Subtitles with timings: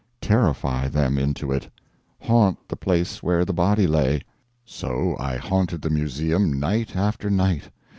[0.19, 1.69] Terrify them into it!
[2.21, 4.21] haunt the place where the body lay!
[4.65, 7.69] So I haunted the museum night after night.